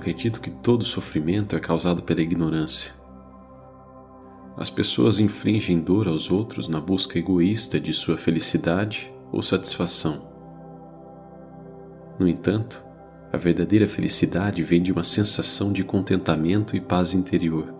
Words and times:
acredito 0.00 0.40
que 0.40 0.50
todo 0.50 0.82
sofrimento 0.82 1.54
é 1.54 1.60
causado 1.60 2.02
pela 2.02 2.22
ignorância. 2.22 2.94
As 4.56 4.70
pessoas 4.70 5.20
infligem 5.20 5.78
dor 5.78 6.08
aos 6.08 6.30
outros 6.30 6.68
na 6.68 6.80
busca 6.80 7.18
egoísta 7.18 7.78
de 7.78 7.92
sua 7.92 8.16
felicidade 8.16 9.12
ou 9.30 9.42
satisfação. 9.42 10.26
No 12.18 12.26
entanto, 12.26 12.82
a 13.30 13.36
verdadeira 13.36 13.86
felicidade 13.86 14.62
vem 14.62 14.82
de 14.82 14.90
uma 14.90 15.04
sensação 15.04 15.70
de 15.70 15.84
contentamento 15.84 16.74
e 16.74 16.80
paz 16.80 17.12
interior. 17.12 17.74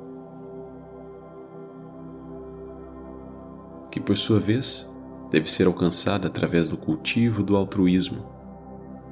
Que, 3.90 3.98
por 3.98 4.16
sua 4.16 4.38
vez, 4.38 4.88
deve 5.30 5.50
ser 5.50 5.66
alcançada 5.66 6.28
através 6.28 6.68
do 6.68 6.76
cultivo 6.76 7.42
do 7.42 7.56
altruísmo, 7.56 8.24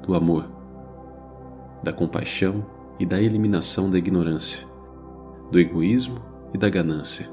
do 0.05 0.15
amor, 0.15 0.45
da 1.83 1.91
compaixão 1.91 2.78
e 2.99 3.05
da 3.05 3.21
eliminação 3.21 3.89
da 3.89 3.97
ignorância, 3.97 4.67
do 5.49 5.59
egoísmo 5.59 6.19
e 6.53 6.57
da 6.57 6.69
ganância. 6.69 7.29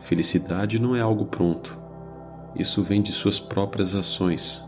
Felicidade 0.00 0.80
não 0.80 0.96
é 0.96 1.00
algo 1.00 1.26
pronto. 1.26 1.78
Isso 2.56 2.82
vem 2.82 3.02
de 3.02 3.12
suas 3.12 3.38
próprias 3.38 3.94
ações. 3.94 4.66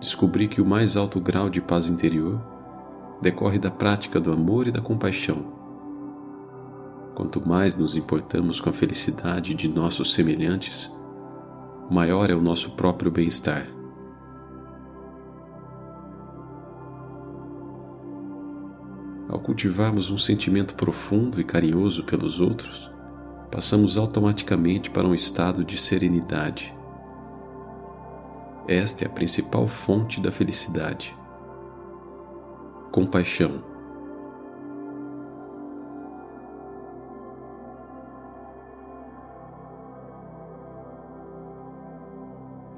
Descobri 0.00 0.48
que 0.48 0.60
o 0.60 0.66
mais 0.66 0.96
alto 0.96 1.20
grau 1.20 1.48
de 1.48 1.60
paz 1.60 1.88
interior 1.88 2.40
decorre 3.22 3.58
da 3.58 3.70
prática 3.70 4.20
do 4.20 4.32
amor 4.32 4.66
e 4.66 4.70
da 4.70 4.80
compaixão. 4.80 5.54
Quanto 7.14 7.46
mais 7.46 7.76
nos 7.76 7.96
importamos 7.96 8.60
com 8.60 8.68
a 8.68 8.72
felicidade 8.74 9.54
de 9.54 9.68
nossos 9.68 10.12
semelhantes, 10.12 10.92
maior 11.90 12.28
é 12.28 12.34
o 12.34 12.42
nosso 12.42 12.72
próprio 12.72 13.10
bem-estar. 13.10 13.75
Cultivarmos 19.46 20.10
um 20.10 20.18
sentimento 20.18 20.74
profundo 20.74 21.40
e 21.40 21.44
carinhoso 21.44 22.02
pelos 22.02 22.40
outros, 22.40 22.90
passamos 23.48 23.96
automaticamente 23.96 24.90
para 24.90 25.06
um 25.06 25.14
estado 25.14 25.64
de 25.64 25.78
serenidade. 25.78 26.74
Esta 28.66 29.04
é 29.04 29.06
a 29.06 29.10
principal 29.10 29.68
fonte 29.68 30.20
da 30.20 30.32
felicidade. 30.32 31.16
Compaixão. 32.90 33.62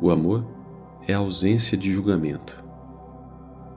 O 0.02 0.10
amor 0.10 0.44
é 1.06 1.14
a 1.14 1.18
ausência 1.18 1.78
de 1.78 1.90
julgamento. 1.90 2.62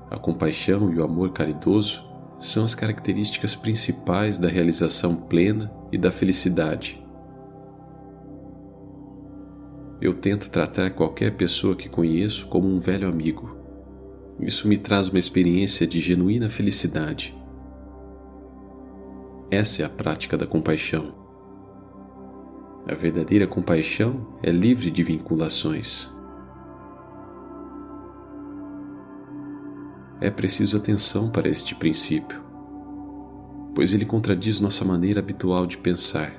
A 0.09 0.17
compaixão 0.17 0.91
e 0.91 0.99
o 0.99 1.05
amor 1.05 1.31
caridoso 1.31 2.10
são 2.41 2.65
as 2.65 2.73
características 2.73 3.55
principais 3.55 4.39
da 4.39 4.47
realização 4.47 5.15
plena 5.15 5.71
e 5.91 5.97
da 5.97 6.11
felicidade. 6.11 7.01
Eu 10.01 10.15
tento 10.15 10.49
tratar 10.49 10.89
qualquer 10.89 11.37
pessoa 11.37 11.75
que 11.75 11.87
conheço 11.87 12.47
como 12.47 12.67
um 12.67 12.79
velho 12.79 13.07
amigo. 13.07 13.55
Isso 14.39 14.67
me 14.67 14.75
traz 14.75 15.07
uma 15.07 15.19
experiência 15.19 15.85
de 15.85 16.01
genuína 16.01 16.49
felicidade. 16.49 17.37
Essa 19.51 19.83
é 19.83 19.85
a 19.85 19.89
prática 19.89 20.35
da 20.35 20.47
compaixão. 20.47 21.13
A 22.87 22.95
verdadeira 22.95 23.45
compaixão 23.45 24.39
é 24.41 24.49
livre 24.49 24.89
de 24.89 25.03
vinculações. 25.03 26.11
É 30.21 30.29
preciso 30.29 30.77
atenção 30.77 31.31
para 31.31 31.49
este 31.49 31.73
princípio, 31.73 32.39
pois 33.73 33.91
ele 33.91 34.05
contradiz 34.05 34.59
nossa 34.59 34.85
maneira 34.85 35.19
habitual 35.19 35.65
de 35.65 35.79
pensar. 35.79 36.31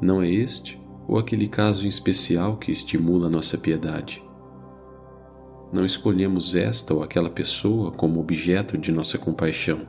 Não 0.00 0.20
é 0.20 0.28
este 0.28 0.80
ou 1.06 1.16
aquele 1.16 1.46
caso 1.46 1.86
em 1.86 1.88
especial 1.88 2.56
que 2.56 2.72
estimula 2.72 3.30
nossa 3.30 3.56
piedade. 3.56 4.20
Não 5.72 5.84
escolhemos 5.84 6.56
esta 6.56 6.92
ou 6.92 7.04
aquela 7.04 7.30
pessoa 7.30 7.92
como 7.92 8.18
objeto 8.18 8.76
de 8.76 8.90
nossa 8.90 9.16
compaixão. 9.16 9.82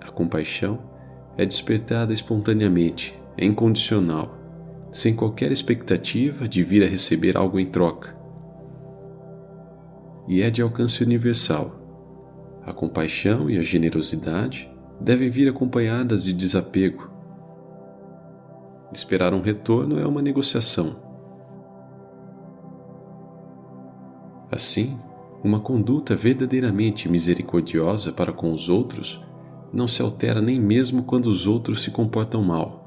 A 0.00 0.12
compaixão 0.12 0.78
é 1.36 1.44
despertada 1.44 2.12
espontaneamente, 2.12 3.18
é 3.36 3.44
incondicional, 3.44 4.38
sem 4.92 5.14
qualquer 5.16 5.50
expectativa 5.50 6.46
de 6.46 6.62
vir 6.62 6.84
a 6.84 6.88
receber 6.88 7.36
algo 7.36 7.58
em 7.58 7.66
troca 7.66 8.19
e 10.26 10.42
é 10.42 10.50
de 10.50 10.62
alcance 10.62 11.02
universal. 11.02 11.76
A 12.64 12.72
compaixão 12.72 13.48
e 13.48 13.58
a 13.58 13.62
generosidade 13.62 14.70
devem 15.00 15.30
vir 15.30 15.48
acompanhadas 15.48 16.24
de 16.24 16.32
desapego. 16.32 17.10
Esperar 18.92 19.32
um 19.32 19.40
retorno 19.40 19.98
é 19.98 20.06
uma 20.06 20.20
negociação. 20.20 20.96
Assim, 24.50 24.98
uma 25.42 25.60
conduta 25.60 26.14
verdadeiramente 26.14 27.08
misericordiosa 27.08 28.12
para 28.12 28.32
com 28.32 28.52
os 28.52 28.68
outros 28.68 29.24
não 29.72 29.86
se 29.86 30.02
altera 30.02 30.40
nem 30.42 30.60
mesmo 30.60 31.04
quando 31.04 31.26
os 31.26 31.46
outros 31.46 31.82
se 31.82 31.90
comportam 31.90 32.42
mal. 32.42 32.80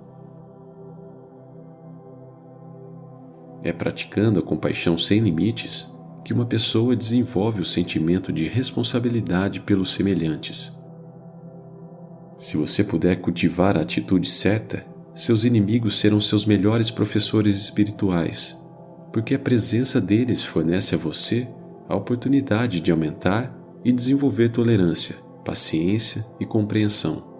É 3.63 3.71
praticando 3.71 4.39
a 4.39 4.43
compaixão 4.43 4.97
sem 4.97 5.19
limites 5.19 5.89
que 6.23 6.33
uma 6.33 6.45
pessoa 6.45 6.95
desenvolve 6.95 7.61
o 7.61 7.65
sentimento 7.65 8.31
de 8.31 8.47
responsabilidade 8.47 9.59
pelos 9.59 9.93
semelhantes. 9.93 10.73
Se 12.37 12.55
você 12.57 12.83
puder 12.83 13.17
cultivar 13.17 13.77
a 13.77 13.81
atitude 13.81 14.29
certa, 14.29 14.85
seus 15.13 15.43
inimigos 15.43 15.99
serão 15.99 16.19
seus 16.19 16.45
melhores 16.45 16.89
professores 16.89 17.55
espirituais, 17.57 18.59
porque 19.11 19.35
a 19.35 19.39
presença 19.39 20.01
deles 20.01 20.43
fornece 20.43 20.95
a 20.95 20.97
você 20.97 21.47
a 21.87 21.95
oportunidade 21.95 22.79
de 22.79 22.91
aumentar 22.91 23.55
e 23.83 23.91
desenvolver 23.91 24.49
tolerância, 24.49 25.17
paciência 25.43 26.25
e 26.39 26.45
compreensão. 26.45 27.31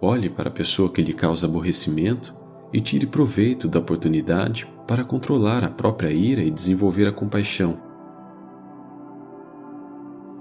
Olhe 0.00 0.28
para 0.28 0.50
a 0.50 0.52
pessoa 0.52 0.92
que 0.92 1.00
lhe 1.00 1.14
causa 1.14 1.46
aborrecimento 1.46 2.43
e 2.74 2.80
tire 2.80 3.06
proveito 3.06 3.68
da 3.68 3.78
oportunidade 3.78 4.66
para 4.84 5.04
controlar 5.04 5.62
a 5.62 5.70
própria 5.70 6.10
ira 6.10 6.42
e 6.42 6.50
desenvolver 6.50 7.06
a 7.06 7.12
compaixão. 7.12 7.78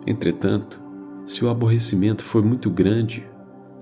Entretanto, 0.08 0.82
se 1.28 1.46
o 1.46 1.50
aborrecimento 1.50 2.24
for 2.24 2.44
muito 2.44 2.72
grande, 2.72 3.24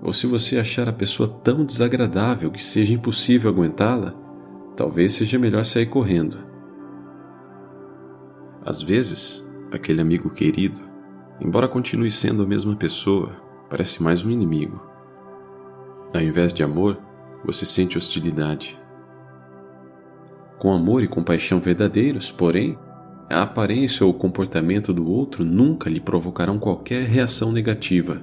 ou 0.02 0.12
se 0.12 0.26
você 0.26 0.58
achar 0.58 0.86
a 0.86 0.92
pessoa 0.92 1.26
tão 1.42 1.64
desagradável 1.64 2.50
que 2.50 2.62
seja 2.62 2.92
impossível 2.92 3.50
aguentá-la, 3.50 4.12
talvez 4.76 5.14
seja 5.14 5.38
melhor 5.38 5.64
sair 5.64 5.86
correndo. 5.86 6.36
Às 8.62 8.82
vezes, 8.82 9.48
aquele 9.72 10.02
amigo 10.02 10.28
querido, 10.28 10.78
embora 11.40 11.66
continue 11.66 12.10
sendo 12.10 12.42
a 12.42 12.46
mesma 12.46 12.76
pessoa, 12.76 13.30
parece 13.70 14.02
mais 14.02 14.22
um 14.22 14.30
inimigo. 14.30 14.78
Ao 16.12 16.20
invés 16.20 16.52
de 16.52 16.62
amor, 16.62 17.00
você 17.44 17.66
sente 17.66 17.98
hostilidade. 17.98 18.78
Com 20.58 20.72
amor 20.72 21.02
e 21.02 21.08
compaixão 21.08 21.60
verdadeiros, 21.60 22.30
porém, 22.30 22.78
a 23.28 23.42
aparência 23.42 24.06
ou 24.06 24.12
o 24.12 24.16
comportamento 24.16 24.92
do 24.92 25.10
outro 25.10 25.44
nunca 25.44 25.90
lhe 25.90 26.00
provocarão 26.00 26.58
qualquer 26.58 27.04
reação 27.04 27.50
negativa. 27.50 28.22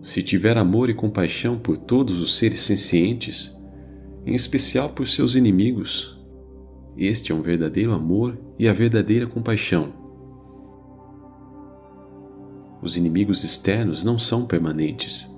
Se 0.00 0.22
tiver 0.22 0.56
amor 0.56 0.88
e 0.88 0.94
compaixão 0.94 1.58
por 1.58 1.76
todos 1.76 2.20
os 2.20 2.36
seres 2.36 2.60
sencientes, 2.60 3.52
em 4.24 4.34
especial 4.34 4.90
por 4.90 5.08
seus 5.08 5.34
inimigos, 5.34 6.16
este 6.96 7.32
é 7.32 7.34
um 7.34 7.42
verdadeiro 7.42 7.92
amor 7.92 8.38
e 8.58 8.68
a 8.68 8.72
verdadeira 8.72 9.26
compaixão. 9.26 9.92
Os 12.80 12.96
inimigos 12.96 13.42
externos 13.42 14.04
não 14.04 14.18
são 14.18 14.46
permanentes 14.46 15.35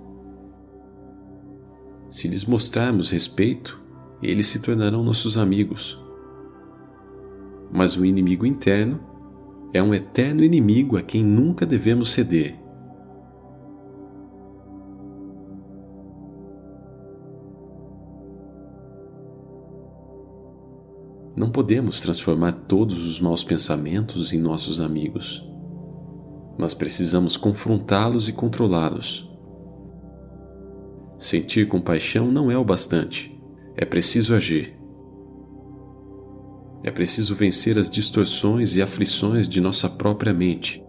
se 2.10 2.26
lhes 2.26 2.44
mostrarmos 2.44 3.10
respeito, 3.10 3.81
eles 4.22 4.46
se 4.46 4.60
tornarão 4.60 5.02
nossos 5.02 5.37
amigos. 5.37 6.02
Mas 7.70 7.96
o 7.96 8.05
inimigo 8.05 8.46
interno 8.46 9.00
é 9.72 9.82
um 9.82 9.93
eterno 9.93 10.43
inimigo 10.43 10.96
a 10.96 11.02
quem 11.02 11.22
nunca 11.22 11.66
devemos 11.66 12.10
ceder. 12.10 12.58
Não 21.37 21.50
podemos 21.50 22.00
transformar 22.00 22.52
todos 22.52 23.06
os 23.06 23.20
maus 23.20 23.44
pensamentos 23.44 24.32
em 24.32 24.40
nossos 24.40 24.81
amigos, 24.81 25.46
mas 26.58 26.75
precisamos 26.75 27.37
confrontá-los 27.37 28.28
e 28.28 28.32
controlá-los 28.32 29.27
Sentir 31.19 31.67
compaixão 31.67 32.31
não 32.31 32.49
é 32.50 32.56
o 32.56 32.65
bastante. 32.65 33.37
É 33.76 33.85
preciso 33.85 34.35
agir. 34.35 34.79
É 36.85 36.93
preciso 36.93 37.35
vencer 37.35 37.76
as 37.76 37.91
distorções 37.91 38.76
e 38.76 38.82
aflições 38.82 39.49
de 39.49 39.61
nossa 39.61 39.88
própria 39.91 40.32
mente, 40.32 40.82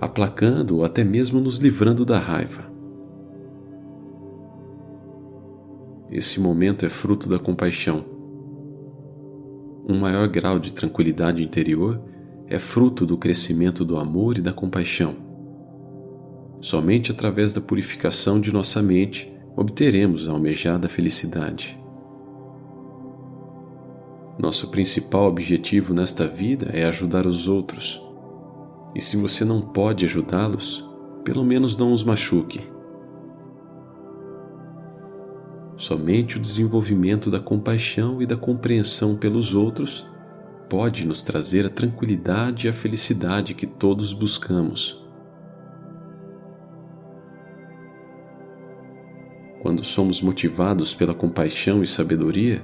aplacando 0.00 0.78
ou 0.78 0.84
até 0.84 1.04
mesmo 1.04 1.40
nos 1.40 1.58
livrando 1.58 2.04
da 2.04 2.18
raiva. 2.18 2.70
Esse 6.10 6.40
momento 6.40 6.84
é 6.84 6.88
fruto 6.88 7.28
da 7.28 7.38
compaixão. 7.38 8.04
Um 9.88 9.98
maior 9.98 10.28
grau 10.28 10.58
de 10.58 10.74
tranquilidade 10.74 11.42
interior 11.42 12.02
é 12.48 12.58
fruto 12.58 13.06
do 13.06 13.16
crescimento 13.16 13.84
do 13.84 13.96
amor 13.96 14.36
e 14.36 14.42
da 14.42 14.52
compaixão. 14.52 15.16
Somente 16.60 17.10
através 17.10 17.54
da 17.54 17.60
purificação 17.60 18.40
de 18.40 18.52
nossa 18.52 18.82
mente 18.82 19.31
obteremos 19.56 20.28
a 20.28 20.32
almejada 20.32 20.88
felicidade. 20.88 21.78
Nosso 24.38 24.68
principal 24.68 25.26
objetivo 25.26 25.92
nesta 25.92 26.26
vida 26.26 26.70
é 26.72 26.84
ajudar 26.84 27.26
os 27.26 27.48
outros. 27.48 28.02
E 28.94 29.00
se 29.00 29.16
você 29.16 29.44
não 29.44 29.60
pode 29.60 30.04
ajudá-los, 30.04 30.88
pelo 31.24 31.44
menos 31.44 31.76
não 31.76 31.92
os 31.92 32.02
machuque. 32.02 32.60
Somente 35.76 36.36
o 36.36 36.40
desenvolvimento 36.40 37.30
da 37.30 37.40
compaixão 37.40 38.22
e 38.22 38.26
da 38.26 38.36
compreensão 38.36 39.16
pelos 39.16 39.54
outros 39.54 40.06
pode 40.68 41.06
nos 41.06 41.22
trazer 41.22 41.66
a 41.66 41.70
tranquilidade 41.70 42.66
e 42.66 42.70
a 42.70 42.72
felicidade 42.72 43.52
que 43.52 43.66
todos 43.66 44.12
buscamos. 44.12 45.01
Quando 49.62 49.84
somos 49.84 50.20
motivados 50.20 50.92
pela 50.92 51.14
compaixão 51.14 51.84
e 51.84 51.86
sabedoria, 51.86 52.60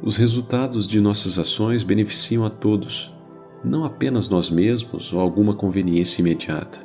os 0.00 0.16
resultados 0.16 0.86
de 0.86 1.00
nossas 1.00 1.36
ações 1.36 1.82
beneficiam 1.82 2.44
a 2.44 2.50
todos, 2.50 3.12
não 3.64 3.84
apenas 3.84 4.28
nós 4.28 4.48
mesmos 4.48 5.12
ou 5.12 5.18
alguma 5.18 5.52
conveniência 5.52 6.20
imediata. 6.20 6.78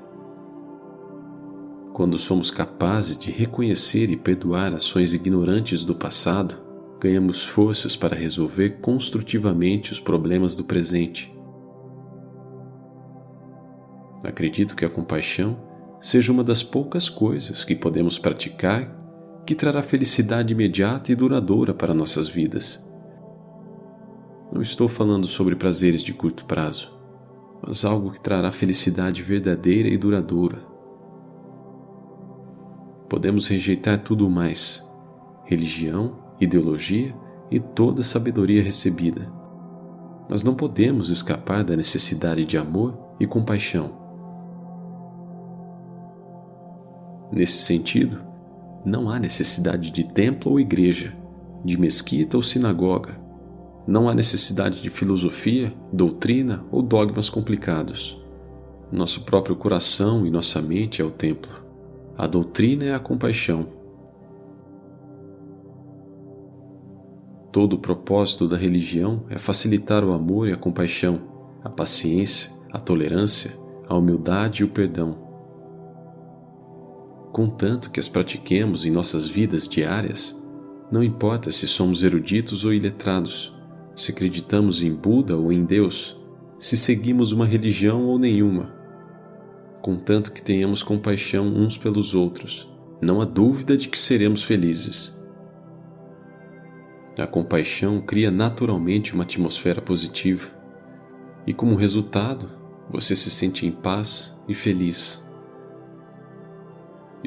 Quando 1.93 2.17
somos 2.17 2.49
capazes 2.49 3.15
de 3.15 3.29
reconhecer 3.29 4.09
e 4.09 4.17
perdoar 4.17 4.73
ações 4.73 5.13
ignorantes 5.13 5.85
do 5.85 5.93
passado, 5.93 6.57
ganhamos 6.99 7.45
forças 7.45 7.95
para 7.95 8.15
resolver 8.15 8.79
construtivamente 8.81 9.91
os 9.91 9.99
problemas 9.99 10.55
do 10.55 10.63
presente. 10.63 11.31
Acredito 14.23 14.75
que 14.75 14.83
a 14.83 14.89
compaixão 14.89 15.59
seja 16.01 16.31
uma 16.31 16.43
das 16.43 16.63
poucas 16.63 17.07
coisas 17.07 17.63
que 17.63 17.75
podemos 17.75 18.17
praticar 18.17 18.96
que 19.47 19.55
trará 19.55 19.81
felicidade 19.81 20.51
imediata 20.51 21.09
e 21.09 21.15
duradoura 21.15 21.73
para 21.73 21.93
nossas 21.93 22.27
vidas. 22.27 22.85
Não 24.51 24.61
estou 24.61 24.89
falando 24.89 25.25
sobre 25.25 25.55
prazeres 25.55 26.03
de 26.03 26.13
curto 26.13 26.43
prazo, 26.43 26.93
mas 27.65 27.85
algo 27.85 28.11
que 28.11 28.19
trará 28.19 28.51
felicidade 28.51 29.21
verdadeira 29.21 29.87
e 29.87 29.97
duradoura. 29.97 30.57
Podemos 33.07 33.47
rejeitar 33.47 34.03
tudo 34.03 34.29
mais: 34.29 34.85
religião, 35.45 36.19
ideologia 36.41 37.15
e 37.49 37.57
toda 37.57 38.03
sabedoria 38.03 38.61
recebida. 38.61 39.31
Mas 40.29 40.43
não 40.43 40.55
podemos 40.55 41.09
escapar 41.09 41.63
da 41.63 41.73
necessidade 41.73 42.43
de 42.43 42.57
amor 42.57 42.99
e 43.17 43.25
compaixão. 43.25 43.97
Nesse 47.31 47.63
sentido, 47.63 48.26
não 48.87 49.09
há 49.09 49.19
necessidade 49.19 49.91
de 49.91 50.05
templo 50.05 50.53
ou 50.53 50.59
igreja, 50.61 51.13
de 51.63 51.77
mesquita 51.77 52.37
ou 52.37 52.41
sinagoga. 52.41 53.19
Não 53.85 54.07
há 54.07 54.15
necessidade 54.15 54.81
de 54.81 54.89
filosofia, 54.89 55.73
doutrina 55.91 56.63
ou 56.71 56.81
dogmas 56.81 57.29
complicados. 57.29 58.17
Nosso 58.89 59.25
próprio 59.25 59.57
coração 59.57 60.25
e 60.25 60.31
nossa 60.31 60.61
mente 60.61 61.01
é 61.01 61.05
o 61.05 61.11
templo. 61.11 61.51
A 62.17 62.25
doutrina 62.25 62.85
é 62.85 62.95
a 62.95 62.99
compaixão. 62.99 63.67
Todo 67.51 67.73
o 67.73 67.79
propósito 67.79 68.47
da 68.47 68.55
religião 68.55 69.25
é 69.29 69.37
facilitar 69.37 70.03
o 70.05 70.13
amor 70.13 70.47
e 70.47 70.53
a 70.53 70.57
compaixão, 70.57 71.21
a 71.61 71.69
paciência, 71.69 72.51
a 72.71 72.79
tolerância, 72.79 73.51
a 73.89 73.97
humildade 73.97 74.61
e 74.61 74.65
o 74.65 74.69
perdão 74.69 75.26
contanto 77.37 77.91
que 77.91 77.99
as 77.99 78.09
pratiquemos 78.09 78.83
em 78.83 78.89
nossas 78.89 79.27
vidas 79.27 79.67
diárias, 79.67 80.35
não 80.91 81.03
importa 81.03 81.51
se 81.51 81.67
somos 81.67 82.01
eruditos 82.01 82.65
ou 82.65 82.73
iletrados, 82.73 83.55
se 83.95 84.11
acreditamos 84.11 84.81
em 84.81 84.91
Buda 84.91 85.37
ou 85.37 85.53
em 85.53 85.63
Deus, 85.63 86.19
se 86.57 86.75
seguimos 86.75 87.31
uma 87.31 87.45
religião 87.45 88.05
ou 88.05 88.17
nenhuma, 88.17 88.73
contanto 89.83 90.31
que 90.31 90.41
tenhamos 90.41 90.81
compaixão 90.81 91.45
uns 91.45 91.77
pelos 91.77 92.15
outros, 92.15 92.67
não 92.99 93.21
há 93.21 93.25
dúvida 93.25 93.77
de 93.77 93.87
que 93.87 93.99
seremos 93.99 94.41
felizes. 94.41 95.15
A 97.19 97.27
compaixão 97.27 98.01
cria 98.01 98.31
naturalmente 98.31 99.13
uma 99.13 99.25
atmosfera 99.25 99.79
positiva, 99.79 100.47
e 101.45 101.53
como 101.53 101.75
resultado, 101.75 102.49
você 102.89 103.15
se 103.15 103.29
sente 103.29 103.63
em 103.63 103.71
paz 103.71 104.35
e 104.49 104.55
feliz. 104.55 105.26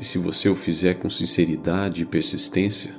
E 0.00 0.04
se 0.04 0.16
você 0.16 0.48
o 0.48 0.56
fizer 0.56 0.94
com 0.94 1.10
sinceridade 1.10 2.02
e 2.02 2.06
persistência, 2.06 2.94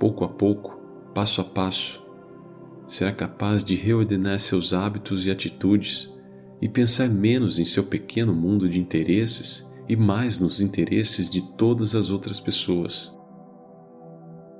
pouco 0.00 0.24
a 0.24 0.28
pouco, 0.28 0.80
passo 1.14 1.40
a 1.40 1.44
passo, 1.44 2.04
será 2.88 3.12
capaz 3.12 3.62
de 3.62 3.76
reordenar 3.76 4.36
seus 4.40 4.72
hábitos 4.74 5.24
e 5.24 5.30
atitudes 5.30 6.12
e 6.60 6.68
pensar 6.68 7.08
menos 7.08 7.60
em 7.60 7.64
seu 7.64 7.84
pequeno 7.84 8.34
mundo 8.34 8.68
de 8.68 8.80
interesses 8.80 9.64
e 9.88 9.94
mais 9.94 10.40
nos 10.40 10.60
interesses 10.60 11.30
de 11.30 11.40
todas 11.40 11.94
as 11.94 12.10
outras 12.10 12.40
pessoas. 12.40 13.16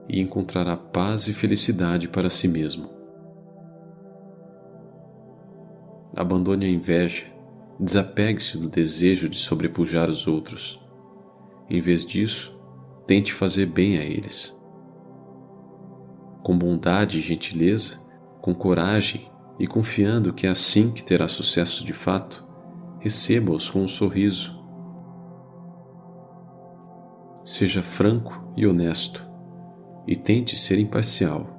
E 0.08 0.20
encontrará 0.20 0.76
paz 0.76 1.26
e 1.26 1.34
felicidade 1.34 2.06
para 2.06 2.30
si 2.30 2.46
mesmo. 2.46 2.88
Abandone 6.14 6.66
a 6.66 6.68
inveja, 6.68 7.24
desapegue-se 7.80 8.58
do 8.58 8.68
desejo 8.68 9.28
de 9.28 9.38
sobrepujar 9.38 10.08
os 10.08 10.28
outros 10.28 10.80
em 11.70 11.80
vez 11.80 12.04
disso, 12.04 12.60
tente 13.06 13.32
fazer 13.32 13.66
bem 13.66 13.96
a 13.96 14.02
eles. 14.02 14.58
Com 16.42 16.58
bondade 16.58 17.18
e 17.18 17.22
gentileza, 17.22 18.00
com 18.42 18.52
coragem 18.52 19.30
e 19.56 19.68
confiando 19.68 20.32
que 20.32 20.48
é 20.48 20.50
assim 20.50 20.90
que 20.90 21.04
terá 21.04 21.28
sucesso 21.28 21.84
de 21.84 21.92
fato, 21.92 22.44
receba-os 22.98 23.70
com 23.70 23.82
um 23.82 23.88
sorriso. 23.88 24.58
Seja 27.44 27.82
franco 27.82 28.52
e 28.56 28.66
honesto 28.66 29.24
e 30.08 30.16
tente 30.16 30.58
ser 30.58 30.78
imparcial. 30.78 31.56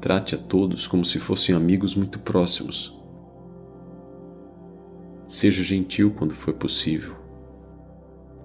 Trate 0.00 0.36
a 0.36 0.38
todos 0.38 0.86
como 0.86 1.04
se 1.04 1.18
fossem 1.18 1.54
amigos 1.54 1.96
muito 1.96 2.20
próximos. 2.20 3.00
Seja 5.26 5.64
gentil 5.64 6.12
quando 6.12 6.34
for 6.34 6.52
possível 6.54 7.21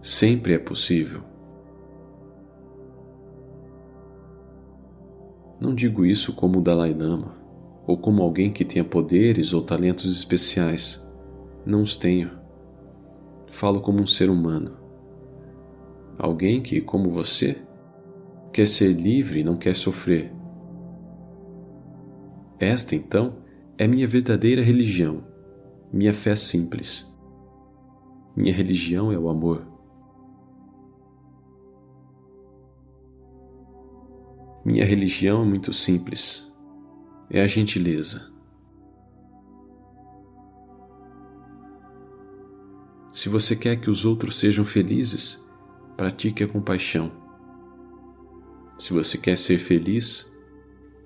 Sempre 0.08 0.54
é 0.54 0.58
possível. 0.58 1.22
Não 5.60 5.76
digo 5.76 6.06
isso 6.06 6.32
como 6.32 6.60
o 6.60 6.62
Dalai 6.62 6.94
Lama 6.94 7.36
ou 7.86 7.98
como 7.98 8.24
alguém 8.24 8.50
que 8.50 8.64
tenha 8.64 8.86
poderes 8.86 9.52
ou 9.52 9.62
talentos 9.62 10.10
especiais. 10.10 11.06
Não 11.66 11.82
os 11.82 11.98
tenho. 11.98 12.32
Falo 13.48 13.82
como 13.82 14.02
um 14.02 14.08
ser 14.08 14.30
humano. 14.30 14.78
Alguém 16.18 16.62
que, 16.62 16.80
como 16.80 17.12
você, 17.12 17.58
quer 18.54 18.66
ser 18.66 18.94
livre 18.94 19.42
e 19.42 19.44
não 19.44 19.58
quer 19.58 19.76
sofrer. 19.76 20.32
Esta, 22.58 22.96
então, 22.96 23.40
é 23.78 23.86
minha 23.86 24.08
verdadeira 24.08 24.62
religião, 24.62 25.22
minha 25.92 26.14
fé 26.14 26.34
simples. 26.34 27.14
Minha 28.38 28.54
religião 28.54 29.12
é 29.12 29.20
o 29.20 29.28
amor. 29.28 29.76
Minha 34.68 34.84
religião 34.84 35.44
é 35.44 35.46
muito 35.46 35.72
simples. 35.72 36.54
É 37.30 37.42
a 37.42 37.48
gentileza. 37.48 38.30
Se 43.14 43.30
você 43.30 43.56
quer 43.56 43.78
que 43.78 43.90
os 43.90 44.04
outros 44.04 44.36
sejam 44.36 44.66
felizes, 44.66 45.42
pratique 45.96 46.44
a 46.44 46.48
compaixão. 46.50 47.10
Se 48.78 48.92
você 48.92 49.18
quer 49.18 49.38
ser 49.38 49.58
feliz, 49.58 50.30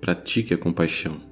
pratique 0.00 0.52
a 0.52 0.58
compaixão. 0.58 1.31